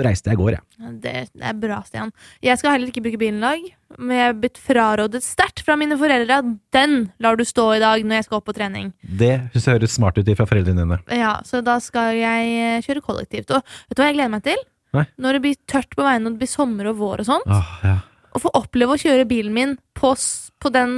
reiste 0.00 0.30
jeg 0.30 0.38
i 0.38 0.40
går, 0.40 0.54
jeg. 0.56 0.62
Ja, 0.80 0.90
Det, 1.04 1.12
det 1.36 1.46
er 1.50 1.58
bra, 1.60 1.82
Stian. 1.84 2.12
Jeg 2.42 2.58
skal 2.60 2.72
heller 2.76 2.88
ikke 2.88 3.02
bruke 3.04 3.20
bilen 3.20 3.38
i 3.42 3.46
dag, 3.46 3.66
men 3.98 4.16
jeg 4.16 4.30
er 4.30 4.38
blitt 4.40 4.60
frarådet 4.62 5.20
sterkt 5.26 5.60
fra 5.66 5.76
mine 5.76 5.98
foreldre 6.00 6.38
at 6.40 6.52
den 6.72 6.94
lar 7.20 7.36
du 7.36 7.44
stå 7.44 7.66
i 7.76 7.82
dag 7.82 8.04
når 8.06 8.20
jeg 8.20 8.28
skal 8.28 8.40
opp 8.40 8.48
på 8.48 8.56
trening. 8.56 8.92
Det 9.02 9.32
høres 9.52 9.96
smart 9.98 10.16
ut 10.16 10.30
fra 10.38 10.48
foreldrene 10.48 10.86
dine. 10.86 11.00
Ja, 11.12 11.34
Så 11.44 11.60
da 11.64 11.76
skal 11.84 12.16
jeg 12.16 12.54
eh, 12.56 12.80
kjøre 12.86 13.04
kollektivt. 13.04 13.52
Og 13.52 13.60
vet 13.60 13.98
du 13.98 14.02
hva 14.02 14.08
jeg 14.08 14.18
gleder 14.20 14.32
meg 14.38 14.46
til? 14.48 14.64
Nei. 14.96 15.06
Når 15.20 15.36
det 15.36 15.42
blir 15.44 15.60
tørt 15.70 15.94
på 15.96 16.04
veiene 16.04 16.28
og 16.28 16.34
det 16.36 16.42
blir 16.44 16.52
sommer 16.52 16.88
og 16.90 16.98
vår 17.00 17.22
og 17.24 17.28
sånt. 17.28 17.48
Åh, 17.52 17.76
ja. 17.84 17.98
Å 18.32 18.40
få 18.40 18.48
oppleve 18.56 18.94
å 18.94 19.00
kjøre 19.00 19.26
bilen 19.28 19.52
min 19.52 19.74
på, 19.98 20.14
på, 20.62 20.70
den, 20.72 20.92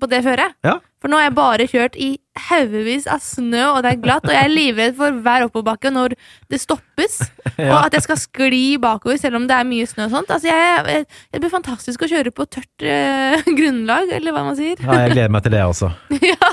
på 0.00 0.10
det 0.10 0.20
føret. 0.26 0.56
Ja. 0.66 0.78
For 1.02 1.12
nå 1.12 1.18
har 1.20 1.26
jeg 1.26 1.34
bare 1.36 1.66
kjørt 1.68 1.96
i 2.00 2.14
haugevis 2.48 3.04
av 3.12 3.20
snø, 3.22 3.60
og 3.74 3.82
det 3.84 3.90
er 3.92 4.00
glatt, 4.02 4.24
og 4.24 4.32
jeg 4.32 4.48
er 4.48 4.52
livredd 4.52 4.96
for 4.98 5.18
hver 5.26 5.44
oppoverbakke 5.46 5.92
når 5.92 6.14
det 6.50 6.60
stoppes. 6.62 7.18
Og 7.60 7.76
at 7.76 7.94
jeg 7.94 8.06
skal 8.06 8.18
skli 8.18 8.62
bakover 8.80 9.18
selv 9.20 9.36
om 9.38 9.44
det 9.46 9.54
er 9.54 9.68
mye 9.68 9.86
snø 9.86 10.08
og 10.08 10.14
sånt. 10.16 10.32
Altså, 10.32 10.48
jeg, 10.48 10.80
jeg, 10.90 11.04
det 11.34 11.42
blir 11.42 11.52
fantastisk 11.52 12.02
å 12.02 12.08
kjøre 12.10 12.32
på 12.34 12.48
tørt 12.56 12.86
øh, 12.88 13.44
grunnlag, 13.58 14.10
eller 14.16 14.34
hva 14.34 14.46
man 14.48 14.58
sier. 14.58 14.80
ja, 14.80 14.98
jeg 15.04 15.14
gleder 15.14 15.36
meg 15.36 15.44
til 15.44 15.54
det 15.54 15.62
også. 15.68 15.92
ja, 16.32 16.50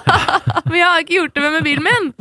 Men 0.67 0.77
jeg 0.81 0.85
har 0.85 1.05
ikke 1.05 1.17
gjort 1.21 1.37
det 1.37 1.45
med, 1.45 1.55
med 1.57 1.67
bilen 1.69 1.87
min. 1.87 2.11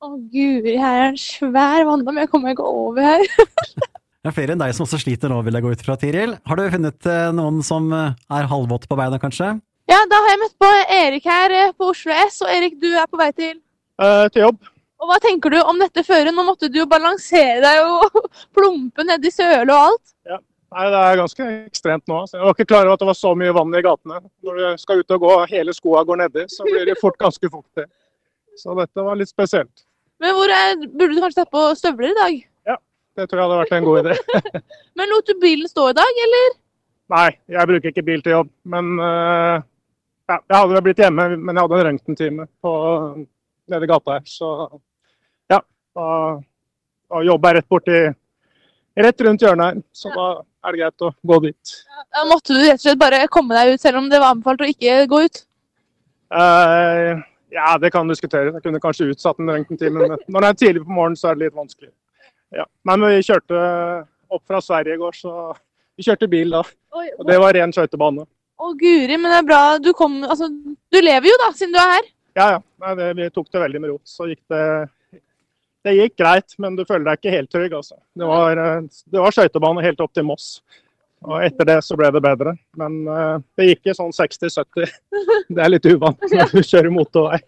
Å 0.00 0.14
guri, 0.32 0.78
her 0.80 1.04
er 1.04 1.08
en 1.10 1.20
svær 1.20 1.84
vanndam, 1.86 2.22
jeg 2.24 2.32
kommer 2.32 2.56
ikke 2.56 2.66
over 2.66 3.04
her. 3.04 3.90
Det 4.20 4.28
er 4.28 4.36
flere 4.36 4.52
enn 4.52 4.60
deg 4.60 4.74
som 4.76 4.84
også 4.84 4.98
sliter 5.00 5.30
nå, 5.32 5.38
vil 5.46 5.56
jeg 5.56 5.64
gå 5.64 5.70
ut 5.72 5.82
fra, 5.86 5.94
Tiril. 5.96 6.34
Har 6.46 6.58
du 6.60 6.66
funnet 6.74 7.06
eh, 7.08 7.30
noen 7.32 7.62
som 7.64 7.86
eh, 7.96 8.10
er 8.36 8.48
halvvåt 8.50 8.84
på 8.90 8.98
beina, 8.98 9.16
kanskje? 9.22 9.54
Ja, 9.88 10.00
da 10.10 10.18
har 10.22 10.34
jeg 10.34 10.40
møtt 10.42 10.58
på 10.60 10.68
Erik 10.96 11.24
her 11.30 11.54
eh, 11.56 11.72
på 11.72 11.88
Oslo 11.94 12.12
S, 12.28 12.36
og 12.44 12.52
Erik, 12.52 12.76
du 12.82 12.90
er 12.92 13.08
på 13.10 13.20
vei 13.20 13.30
til 13.36 13.56
Eh, 14.00 14.26
til 14.32 14.46
jobb. 14.46 14.60
Og 15.00 15.08
hva 15.10 15.16
tenker 15.20 15.52
du 15.52 15.58
om 15.60 15.76
dette 15.80 16.00
føret? 16.06 16.32
Nå 16.32 16.40
måtte 16.46 16.70
du 16.72 16.78
jo 16.78 16.86
balansere 16.88 17.58
deg 17.60 17.80
og 17.84 18.14
plumpe 18.56 19.04
nedi 19.04 19.28
sølet 19.32 19.68
og 19.68 19.90
alt. 19.90 20.14
Nei, 20.70 20.84
Det 20.94 21.00
er 21.02 21.18
ganske 21.18 21.48
ekstremt 21.66 22.06
nå. 22.08 22.20
altså. 22.22 22.38
Jeg 22.38 22.46
var 22.46 22.54
ikke 22.56 22.68
klar 22.70 22.86
over 22.86 22.96
at 22.96 23.02
det 23.02 23.08
var 23.10 23.18
så 23.18 23.32
mye 23.36 23.52
vann 23.56 23.76
i 23.76 23.82
gatene. 23.84 24.20
Når 24.46 24.60
du 24.60 24.80
skal 24.80 25.02
ut 25.02 25.14
og 25.16 25.24
gå, 25.26 25.32
hele 25.52 25.74
skoa 25.76 26.04
går 26.08 26.20
nedi, 26.22 26.46
så 26.52 26.64
blir 26.68 26.88
det 26.88 26.96
fort 27.00 27.18
ganske 27.20 27.50
fuktig. 27.52 27.84
Så 28.60 28.76
dette 28.78 29.04
var 29.04 29.20
litt 29.20 29.32
spesielt. 29.32 29.84
Men 30.22 30.36
hvor 30.38 30.52
er, 30.54 30.76
burde 30.86 31.12
du 31.16 31.20
kanskje 31.26 31.42
tatt 31.42 31.52
på 31.52 31.66
støvler 31.80 32.12
i 32.14 32.18
dag? 32.22 32.40
Det 33.18 33.26
tror 33.26 33.40
jeg 33.40 33.46
hadde 33.48 33.60
vært 33.60 33.74
en 33.76 33.86
god 33.88 34.04
idé. 34.04 34.14
Men 34.98 35.10
lot 35.10 35.26
du 35.26 35.34
bilen 35.42 35.70
stå 35.70 35.88
i 35.90 35.96
dag, 35.98 36.20
eller? 36.26 36.52
Nei, 37.10 37.28
jeg 37.50 37.70
bruker 37.72 37.90
ikke 37.90 38.06
bil 38.06 38.22
til 38.22 38.36
jobb. 38.36 38.50
Men 38.70 38.92
uh, 39.02 39.58
ja, 40.30 40.36
jeg 40.36 40.56
hadde 40.56 40.76
vel 40.76 40.84
blitt 40.86 41.02
hjemme, 41.02 41.24
men 41.42 41.56
jeg 41.56 41.64
hadde 41.64 41.78
en 41.80 41.86
røntgentime 41.88 42.44
på- 42.62 43.26
nede 43.70 43.86
i 43.86 43.90
gata 43.90 44.18
her. 44.18 44.28
Så 44.30 44.50
ja, 45.50 45.58
da, 45.98 46.06
jobber 47.26 47.50
jeg 47.50 47.58
rett 47.60 47.70
borti 47.70 48.00
Rett 49.00 49.22
rundt 49.24 49.42
hjørnet 49.42 49.66
her. 49.66 49.82
Så 49.96 50.10
da 50.12 50.24
er 50.66 50.74
det 50.74 50.80
greit 50.82 51.04
å 51.06 51.10
gå 51.30 51.36
dit. 51.46 51.74
Da 52.12 52.24
måtte 52.28 52.52
du 52.52 52.60
rett 52.60 52.78
og 52.78 52.82
slett 52.84 53.00
bare 53.00 53.20
komme 53.32 53.56
deg 53.56 53.74
ut, 53.74 53.82
selv 53.82 54.00
om 54.02 54.08
det 54.10 54.18
var 54.20 54.34
anbefalt 54.34 54.64
å 54.64 54.68
ikke 54.68 54.96
gå 55.10 55.20
ut. 55.24 55.42
Uh, 56.34 57.22
ja, 57.54 57.74
det 57.80 57.92
kan 57.94 58.10
diskuteres. 58.10 58.54
Jeg 58.58 58.64
kunne 58.66 58.82
kanskje 58.82 59.08
utsatt 59.14 59.38
en 59.40 59.50
røntgentime, 59.54 60.10
men 60.10 60.18
når 60.26 60.46
det 60.46 60.50
er 60.50 60.58
tidlig 60.64 60.84
på 60.84 60.94
morgenen, 60.98 61.18
så 61.18 61.30
er 61.30 61.38
det 61.38 61.46
litt 61.48 61.56
vanskelig. 61.58 61.90
Ja. 62.54 62.66
Men 62.86 63.06
vi 63.06 63.22
kjørte 63.26 63.60
opp 64.30 64.44
fra 64.46 64.60
Sverige 64.62 64.96
i 64.96 65.00
går, 65.00 65.16
så 65.18 65.34
vi 65.98 66.06
kjørte 66.06 66.30
bil 66.30 66.54
da. 66.54 66.62
Og 67.18 67.26
det 67.28 67.38
var 67.42 67.54
ren 67.56 67.74
skøytebane. 67.74 68.26
Å 68.60 68.70
guri, 68.76 69.16
men 69.16 69.32
det 69.32 69.38
er 69.40 69.48
bra. 69.48 69.62
Du 69.80 69.92
kom 69.96 70.20
Altså, 70.26 70.50
du 70.50 70.98
lever 71.00 71.30
jo 71.30 71.36
da, 71.40 71.50
siden 71.56 71.74
du 71.74 71.80
er 71.80 71.94
her. 71.96 72.08
Ja, 72.36 72.46
ja. 72.56 72.62
Nei, 72.80 72.94
det, 72.96 73.10
vi 73.18 73.28
tok 73.34 73.48
det 73.52 73.62
veldig 73.62 73.80
med 73.82 73.92
ro. 73.92 73.98
Så 74.06 74.28
gikk 74.30 74.42
det 74.52 74.64
Det 75.84 75.94
gikk 75.96 76.18
greit, 76.20 76.54
men 76.60 76.76
du 76.76 76.84
føler 76.84 77.06
deg 77.08 77.20
ikke 77.20 77.32
helt 77.32 77.50
trygg, 77.52 77.74
altså. 77.78 77.96
Det 78.12 78.26
var, 78.28 78.58
det 78.84 79.22
var 79.22 79.32
skøytebane 79.32 79.84
helt 79.86 80.02
opp 80.04 80.12
til 80.16 80.26
Moss. 80.28 80.58
Og 81.24 81.40
etter 81.44 81.68
det 81.68 81.78
så 81.84 81.96
ble 82.00 82.10
det 82.12 82.20
bedre. 82.24 82.52
Men 82.80 83.00
uh, 83.08 83.38
det 83.56 83.70
gikk 83.70 83.90
i 83.90 83.96
sånn 83.96 84.12
60-70. 84.16 84.92
Det 85.54 85.64
er 85.64 85.72
litt 85.72 85.88
uvant 85.88 86.20
når 86.32 86.52
du 86.52 86.60
kjører 86.64 86.92
motorvei. 86.94 87.40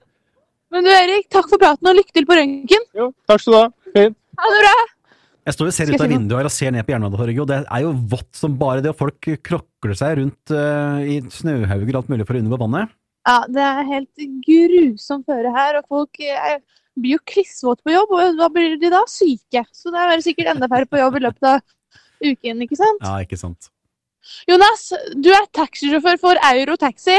Men 0.73 0.89
du 0.89 0.91
Erik, 0.93 1.29
takk 1.33 1.49
for 1.53 1.61
praten 1.61 1.89
og 1.89 1.97
lykke 1.99 2.17
til 2.17 2.27
på 2.29 2.37
røntgen. 2.37 2.85
Jo, 2.97 3.11
takk 3.29 3.45
skal 3.45 3.55
du 3.55 3.59
ha. 3.59 3.69
Fint. 3.93 4.17
Ha 4.43 4.51
det 4.51 4.65
bra. 4.65 4.75
Jeg 5.43 5.57
står 5.57 5.69
og 5.69 5.75
ser 5.75 5.91
ut 5.91 6.03
av 6.03 6.11
vinduet 6.11 6.39
her 6.39 6.47
og 6.47 6.55
ser 6.55 6.75
ned 6.75 6.87
på 6.87 6.93
Jernbanetorget, 6.95 7.41
og 7.43 7.49
det 7.51 7.57
er 7.63 7.83
jo 7.83 7.95
vått 8.13 8.39
som 8.39 8.53
bare 8.59 8.83
det, 8.83 8.93
og 8.93 9.01
folk 9.01 9.27
krokler 9.43 9.97
seg 9.99 10.21
rundt 10.21 10.53
uh, 10.55 11.01
i 11.03 11.19
snøhauger 11.35 11.97
og 11.97 11.99
alt 12.03 12.13
mulig 12.13 12.27
for 12.29 12.39
å 12.39 12.43
unngå 12.45 12.59
vannet. 12.61 12.93
Ja, 13.27 13.41
det 13.51 13.65
er 13.65 13.91
helt 13.91 14.23
grusomt 14.47 15.27
føre 15.31 15.51
her, 15.55 15.81
og 15.81 15.91
folk 15.91 16.23
er, 16.23 16.61
blir 16.99 17.17
jo 17.17 17.25
klissvåte 17.27 17.83
på 17.87 17.95
jobb, 17.95 18.15
og 18.15 18.39
hva 18.39 18.49
blir 18.55 18.79
de 18.79 18.91
da? 18.95 19.03
Syke. 19.11 19.65
Så 19.75 19.95
det 19.95 20.07
er 20.07 20.25
sikkert 20.25 20.55
enda 20.55 20.71
færre 20.71 20.91
på 20.91 21.03
jobb 21.03 21.19
i 21.19 21.25
løpet 21.27 21.51
av 21.53 21.63
uken, 22.23 22.63
ikke 22.67 22.79
sant? 22.79 23.03
Ja, 23.03 23.19
ikke 23.27 23.39
sant. 23.39 23.71
Jonas, 24.47 24.89
du 25.19 25.31
er 25.35 25.49
taxisjåfør 25.55 26.19
for 26.23 26.39
Euro 26.53 26.79
Taxi. 26.79 27.19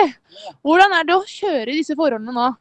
Hvordan 0.63 0.95
er 0.95 1.07
det 1.07 1.17
å 1.17 1.27
kjøre 1.27 1.73
i 1.73 1.81
disse 1.81 1.95
forholdene 1.99 2.35
nå? 2.35 2.51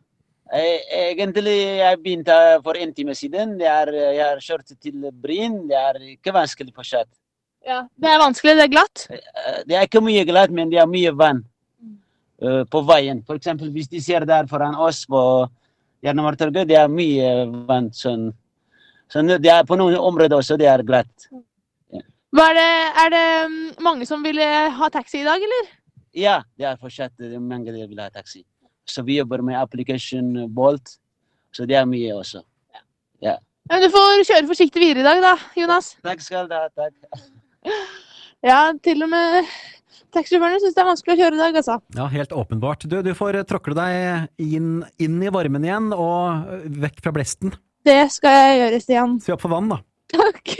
Eh, 0.52 0.80
Egentlig 1.12 1.56
jeg 1.80 1.98
begynte 2.02 2.34
for 2.64 2.76
en 2.76 2.92
time 2.92 3.14
siden. 3.16 3.54
Er, 3.60 3.88
jeg 3.92 4.24
har 4.24 4.40
kjørt 4.44 4.74
til 4.82 5.06
Bryn. 5.22 5.62
Det 5.70 5.78
er 5.78 6.00
ikke 6.12 6.34
vanskelig 6.34 6.74
fortsatt. 6.76 7.08
Ja, 7.64 7.84
Det 7.96 8.10
er 8.10 8.18
vanskelig, 8.18 8.56
det 8.58 8.64
er 8.66 8.72
glatt. 8.74 9.06
Eh, 9.10 9.62
Det 9.66 9.76
er 9.76 9.86
ikke 9.86 10.02
mye 10.04 10.24
glatt, 10.28 10.50
men 10.50 10.68
det 10.70 10.78
er 10.82 10.86
mye 10.90 11.12
vann 11.16 11.44
eh, 12.42 12.64
på 12.68 12.82
veien. 12.84 13.22
For 13.24 13.38
eksempel 13.38 13.70
hvis 13.72 13.88
de 13.88 14.00
ser 14.00 14.26
der 14.26 14.46
foran 14.46 14.74
oss 14.74 15.06
på 15.06 15.48
Jernbanetorget, 16.02 16.68
det 16.68 16.76
er 16.76 16.88
mye 16.88 17.46
vann. 17.68 17.90
Sånn. 17.94 18.32
Så 19.08 19.22
det 19.22 19.48
er 19.48 19.64
på 19.64 19.76
noen 19.76 19.96
områder 19.96 20.36
også 20.36 20.58
det 20.58 20.68
er 20.68 20.82
glatt. 20.82 21.28
Hva 22.32 22.48
er, 22.48 22.54
det, 22.56 22.70
er 23.02 23.10
det 23.12 23.26
mm, 23.52 23.74
mange 23.84 24.06
som 24.08 24.22
vil 24.24 24.38
eh, 24.40 24.68
ha 24.72 24.88
taxi 24.88 25.20
i 25.20 25.24
dag, 25.24 25.40
eller? 25.40 25.66
Ja, 26.16 26.42
det 26.56 26.64
er 26.64 26.80
fortsatt 26.80 27.12
eh, 27.20 27.38
mange 27.40 27.72
som 27.72 27.88
vil 27.88 28.00
ha 28.00 28.08
taxi. 28.12 28.40
Så 28.88 29.04
vi 29.06 29.18
jobber 29.20 29.42
med 29.46 29.58
application 29.60 30.32
Bolt, 30.52 30.96
så 31.54 31.66
det 31.68 31.76
er 31.78 31.86
mye 31.88 32.14
også. 32.16 32.42
Ja, 33.22 33.36
men 33.70 33.84
du 33.84 33.88
får 33.94 34.24
kjøre 34.26 34.48
forsiktig 34.48 34.80
videre 34.82 35.02
i 35.02 35.06
dag, 35.06 35.20
da, 35.22 35.36
Jonas. 35.56 35.92
Takk 36.02 36.24
skal 36.24 36.48
du 36.50 36.56
ha. 36.58 36.66
takk. 36.74 36.96
Ja, 38.42 38.72
til 38.82 39.04
og 39.04 39.06
med 39.06 39.44
taxisjåførene 40.10 40.58
syns 40.58 40.74
det 40.74 40.80
er 40.82 40.86
vanskelig 40.88 41.14
å 41.14 41.18
kjøre 41.20 41.36
i 41.36 41.38
dag, 41.38 41.58
altså. 41.60 41.76
Ja, 41.94 42.08
helt 42.10 42.32
åpenbart. 42.34 42.88
Du, 42.90 42.96
du 43.06 43.12
får 43.14 43.38
eh, 43.38 43.44
tråkle 43.46 43.76
deg 43.78 44.42
inn, 44.42 44.80
inn 44.98 45.20
i 45.22 45.30
varmen 45.30 45.62
igjen, 45.68 45.92
og 45.94 46.50
vekk 46.82 46.98
fra 47.04 47.12
blesten. 47.14 47.54
Det 47.86 48.00
skal 48.10 48.34
jeg 48.34 48.58
gjøre, 48.64 48.80
Stian. 48.82 49.14
Se 49.22 49.36
opp 49.36 49.44
for 49.44 49.54
vann, 49.54 49.70
da. 49.70 49.78
Takk. 50.10 50.56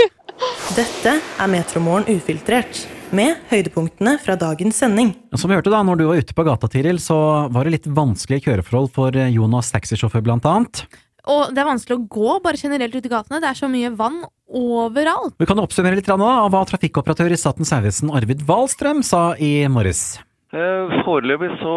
Dette 0.79 1.17
er 1.19 1.51
Metromorgen 1.51 2.07
ufiltrert, 2.15 2.85
med 3.17 3.39
høydepunktene 3.51 4.17
fra 4.23 4.37
dagens 4.41 4.81
sending. 4.83 5.13
Som 5.37 5.53
vi 5.53 5.57
hørte 5.59 5.73
da, 5.73 5.83
når 5.87 6.01
du 6.01 6.05
var 6.09 6.21
ute 6.21 6.37
på 6.37 6.45
gata, 6.47 6.69
Tiril, 6.73 7.01
så 7.03 7.17
var 7.53 7.69
det 7.69 7.77
litt 7.77 7.89
vanskelige 7.89 8.49
kjøreforhold 8.49 8.93
for 8.95 9.17
eh, 9.17 9.33
Jonas 9.35 9.73
taxisjåfør, 9.75 10.25
blant 10.27 10.49
annet. 10.49 10.85
Og 11.31 11.53
det 11.55 11.63
er 11.63 11.69
vanskelig 11.69 11.99
å 12.01 12.07
gå 12.11 12.39
bare 12.43 12.59
generelt 12.59 12.97
ute 12.97 13.07
i 13.07 13.13
gatene. 13.13 13.39
Det 13.43 13.53
er 13.53 13.59
så 13.59 13.71
mye 13.71 13.93
vann 13.95 14.25
overalt. 14.49 15.37
Vi 15.39 15.49
kan 15.49 15.63
oppsummere 15.63 15.99
litt 15.99 16.09
grann 16.09 16.25
av 16.27 16.51
hva 16.51 16.65
trafikkoperatør 16.67 17.35
i 17.35 17.39
Statens 17.39 17.71
vegvesen 17.73 18.11
Arvid 18.13 18.43
Wahlstrøm 18.49 19.05
sa 19.07 19.31
i 19.39 19.55
morges. 19.71 20.19
Eh, 20.53 20.97
Foreløpig 21.07 21.55
så 21.63 21.77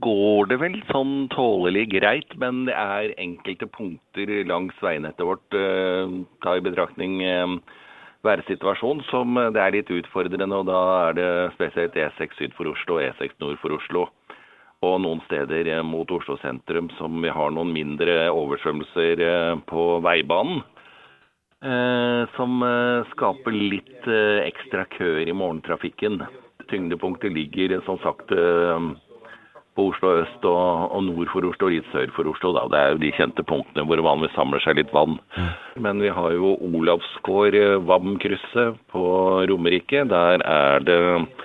går 0.00 0.52
det 0.52 0.60
vel 0.62 0.76
sånn 0.88 1.26
tålelig 1.34 1.90
greit, 1.98 2.30
men 2.40 2.64
det 2.70 2.76
er 2.78 3.16
enkelte 3.20 3.68
punkter 3.68 4.30
langs 4.48 4.78
veinettet 4.80 5.26
vårt, 5.28 5.44
eh, 5.58 6.14
ta 6.46 6.56
i 6.56 6.64
betraktning 6.64 7.18
værsituasjonen, 8.24 9.04
som 9.10 9.38
eh, 9.38 9.50
det 9.54 9.62
er 9.62 9.76
litt 9.76 9.92
utfordrende. 9.92 10.60
Og 10.60 10.68
da 10.68 10.82
er 11.08 11.18
det 11.18 11.30
spesielt 11.56 11.96
E6 11.98 12.38
syd 12.38 12.54
for 12.58 12.70
Oslo 12.72 12.98
og 12.98 13.08
E6 13.08 13.34
nord 13.42 13.58
for 13.62 13.76
Oslo. 13.76 14.06
Og 14.84 14.98
noen 15.04 15.22
steder 15.28 15.70
eh, 15.76 15.82
mot 15.86 16.10
Oslo 16.12 16.38
sentrum 16.42 16.90
som 16.98 17.20
vi 17.24 17.32
har 17.32 17.54
noen 17.54 17.72
mindre 17.74 18.28
oversvømmelser 18.32 19.24
eh, 19.24 19.52
på 19.70 19.90
veibanen. 20.04 20.64
Som 22.34 22.60
skaper 23.08 23.54
litt 23.56 24.04
ekstra 24.04 24.82
køer 24.92 25.30
i 25.30 25.32
morgentrafikken. 25.32 26.18
Tyngdepunktet 26.68 27.32
ligger 27.32 27.78
som 27.86 27.96
sagt 28.02 28.34
på 29.74 29.88
Oslo 29.90 30.10
øst 30.20 30.44
og, 30.46 30.92
og 30.94 31.02
nord 31.08 31.30
for 31.32 31.46
Oslo 31.48 31.66
og 31.68 31.74
litt 31.74 31.88
sør 31.90 32.10
for 32.14 32.28
Oslo. 32.30 32.52
Da. 32.54 32.64
Det 32.70 32.80
er 32.80 32.92
jo 32.92 33.00
de 33.02 33.10
kjente 33.16 33.44
punktene 33.46 33.84
hvor 33.88 34.02
vanligvis 34.06 34.36
samler 34.38 34.62
seg 34.62 34.78
litt 34.78 34.92
vann. 34.94 35.16
Men 35.82 36.02
vi 36.02 36.12
har 36.14 36.34
jo 36.36 36.54
Olavsgård, 36.62 37.56
eh, 37.58 38.76
på 38.94 39.04
Romerike. 39.50 40.04
Der 40.10 40.44
er 40.46 40.86
det 40.86 40.98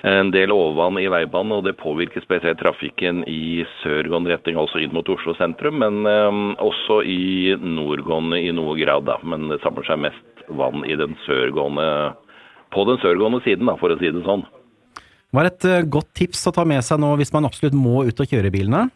en 0.05 0.31
del 0.35 0.53
overvann 0.53 1.01
i 1.01 1.09
veibanen, 1.09 1.57
og 1.57 1.65
det 1.65 1.79
påvirker 1.81 2.21
spesielt 2.21 2.61
trafikken 2.61 3.23
i 3.27 3.65
sørgående 3.81 4.35
retning, 4.35 4.59
altså 4.61 4.81
inn 4.83 4.93
mot 4.93 5.09
Oslo 5.09 5.33
sentrum, 5.39 5.81
men 5.81 6.05
eh, 6.05 6.39
også 6.61 7.01
i 7.01 7.55
nordgående 7.57 8.41
i 8.45 8.53
noe 8.53 8.77
grad. 8.77 9.09
Da. 9.09 9.17
Men 9.25 9.49
det 9.49 9.61
samler 9.65 9.89
seg 9.89 10.05
mest 10.05 10.45
vann 10.49 10.85
i 10.85 10.97
den 10.99 11.17
sørgående, 11.25 12.13
på 12.69 12.85
den 12.85 13.01
sørgående 13.01 13.41
siden, 13.41 13.65
da, 13.65 13.77
for 13.81 13.89
å 13.89 13.97
si 13.97 14.13
det 14.13 14.21
sånn. 14.27 14.45
Hva 15.29 15.43
er 15.43 15.51
et 15.51 15.65
eh, 15.69 15.85
godt 15.85 16.09
tips 16.17 16.47
å 16.49 16.53
ta 16.55 16.63
med 16.65 16.81
seg 16.85 17.01
nå 17.01 17.11
hvis 17.19 17.31
man 17.35 17.45
absolutt 17.45 17.77
må 17.77 18.01
ut 18.07 18.21
og 18.23 18.31
kjøre 18.31 18.49
bilene? 18.53 18.87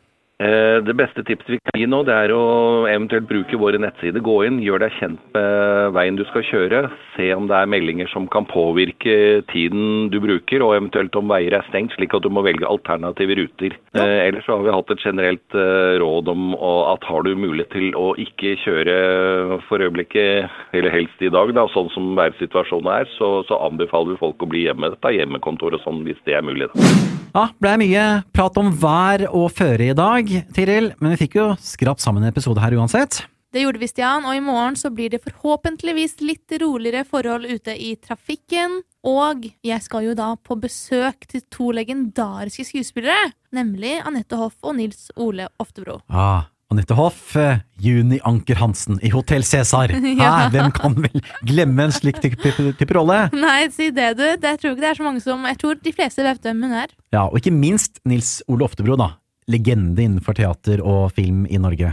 Eh, 0.44 0.84
Det 0.84 0.96
beste 0.98 1.24
tipset 1.24 1.50
vi 1.56 1.60
kan 1.64 1.80
gi 1.80 1.86
nå, 1.88 2.02
det 2.08 2.16
er 2.26 2.34
å 2.36 2.44
eventuelt 2.90 3.28
bruke 3.30 3.60
våre 3.60 3.80
nettsider. 3.80 4.24
Gå 4.24 4.36
inn, 4.48 4.60
gjør 4.64 4.84
deg 4.84 4.98
kjent 5.00 5.22
med 5.36 5.94
veien 5.96 6.18
du 6.20 6.24
skal 6.28 6.44
kjøre. 6.50 6.82
Se 7.16 7.30
om 7.36 7.48
det 7.48 7.56
er 7.56 7.70
meldinger 7.72 8.10
som 8.12 8.28
kan 8.32 8.48
påvirke 8.50 9.44
tiden 9.54 10.10
du 10.12 10.20
bruker, 10.24 10.66
og 10.66 10.76
eventuelt 10.76 11.16
om 11.20 11.32
veier 11.32 11.56
er 11.56 11.66
stengt, 11.70 11.96
slik 11.96 12.16
at 12.18 12.26
du 12.26 12.32
må 12.34 12.44
velge 12.44 12.68
alternative 12.68 13.38
ruter. 13.40 13.78
Ja. 13.96 14.08
Ellers 14.28 14.46
så 14.48 14.58
har 14.58 14.66
vi 14.66 14.76
hatt 14.76 14.92
et 14.92 15.06
generelt 15.06 15.58
eh, 15.58 15.96
råd 16.04 16.34
om 16.34 16.54
at 16.58 17.08
har 17.08 17.24
du 17.24 17.34
mulighet 17.38 17.72
til 17.74 17.96
å 17.96 18.12
ikke 18.20 18.58
kjøre 18.66 19.62
for 19.70 19.84
øyeblikket, 19.84 20.52
eller 20.76 20.94
helst 20.94 21.24
i 21.24 21.32
dag, 21.32 21.54
da, 21.56 21.68
sånn 21.72 21.92
som 21.96 22.14
værsituasjonen 22.20 22.92
er, 23.00 23.12
så, 23.18 23.36
så 23.48 23.62
anbefaler 23.70 24.16
vi 24.16 24.24
folk 24.26 24.44
å 24.44 24.50
bli 24.50 24.68
hjemme. 24.68 24.92
Ta 25.04 25.14
hjemmekontor 25.14 25.78
og 25.78 25.86
sånn 25.86 26.04
hvis 26.08 26.20
det 26.28 26.36
er 26.40 26.46
mulig. 26.46 26.72
Da. 26.74 27.23
Ja, 27.34 27.48
ble 27.58 27.72
mye 27.82 28.02
prat 28.30 28.58
om 28.62 28.68
vær 28.78 29.24
og 29.32 29.48
føre 29.58 29.88
i 29.90 29.96
dag, 29.98 30.28
Tiril, 30.54 30.92
men 31.02 31.16
vi 31.16 31.24
fikk 31.24 31.40
jo 31.40 31.46
skrapt 31.58 32.04
sammen 32.04 32.22
en 32.22 32.30
episode 32.30 32.62
her 32.62 32.76
uansett. 32.78 33.24
Det 33.54 33.64
gjorde 33.64 33.82
vi, 33.82 33.90
Stian, 33.90 34.26
og 34.26 34.38
i 34.38 34.42
morgen 34.42 34.78
så 34.78 34.90
blir 34.94 35.10
det 35.14 35.22
forhåpentligvis 35.26 36.20
litt 36.22 36.54
roligere 36.62 37.02
forhold 37.06 37.50
ute 37.50 37.74
i 37.74 37.92
trafikken. 38.02 38.80
Og 39.06 39.46
jeg 39.66 39.82
skal 39.86 40.08
jo 40.08 40.16
da 40.18 40.32
på 40.38 40.58
besøk 40.62 41.26
til 41.30 41.42
to 41.54 41.72
legendariske 41.74 42.66
skuespillere, 42.70 43.34
nemlig 43.54 44.00
Anette 44.06 44.38
Hoff 44.38 44.58
og 44.62 44.78
Nils 44.78 45.10
Ole 45.18 45.50
Oftebro. 45.62 46.00
Ah, 46.10 46.50
Anette 46.74 46.96
Hoff, 46.98 47.36
eh, 47.38 47.60
Juni 47.78 48.18
Anker 48.26 48.58
Hansen 48.58 48.98
i 49.06 49.12
Hotell 49.14 49.44
Cæsar. 49.46 49.92
Ja. 50.24 50.50
Hvem 50.50 50.72
kan 50.74 50.96
vel 50.98 51.22
glemme 51.46 51.88
en 51.88 51.94
slik 51.94 52.20
type, 52.24 52.94
rolle? 52.96 53.28
Nei, 53.34 53.68
si 53.74 53.90
det, 53.94 54.14
du. 54.18 54.24
Det 54.42 54.54
tror 54.60 54.72
jeg 54.72 54.78
ikke 54.78 54.84
det 54.84 54.90
er 54.90 55.00
så 55.00 55.06
mange 55.06 55.22
som 55.24 55.44
Jeg 55.50 55.58
tror 55.62 55.80
de 55.84 55.94
fleste 55.94 56.24
vet 56.26 56.46
hvem 56.46 56.64
hun 56.66 56.76
er. 56.84 56.94
Ja, 57.14 57.26
og 57.28 57.38
ikke 57.40 57.54
minst 57.54 58.00
Nils 58.10 58.40
Ole 58.48 58.66
Oftebro, 58.66 58.98
da. 59.00 59.12
Legende 59.52 60.02
innenfor 60.06 60.38
teater 60.38 60.82
og 60.82 61.12
film 61.18 61.44
i 61.50 61.60
Norge. 61.62 61.92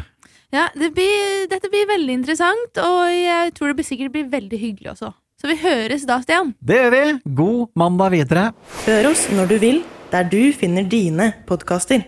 Ja, 0.54 0.68
det 0.74 0.92
blir, 0.96 1.48
Dette 1.50 1.70
blir 1.72 1.88
veldig 1.90 2.16
interessant, 2.20 2.80
og 2.80 3.10
jeg 3.12 3.52
tror 3.56 3.70
det 3.70 3.80
blir 3.80 3.88
sikkert 3.88 4.14
blir 4.14 4.30
veldig 4.32 4.60
hyggelig 4.62 4.94
også. 4.94 5.12
Så 5.40 5.50
vi 5.50 5.58
høres 5.60 6.06
da, 6.08 6.20
Stian. 6.24 6.54
Det 6.60 6.78
gjør 6.78 6.94
vi! 6.96 7.04
God 7.42 7.68
mandag 7.80 8.14
videre. 8.16 8.48
Hør 8.86 9.12
oss 9.12 9.26
når 9.34 9.52
du 9.52 9.58
vil, 9.62 9.84
der 10.12 10.26
du 10.32 10.40
finner 10.56 10.88
dine 10.88 11.32
podkaster. 11.48 12.04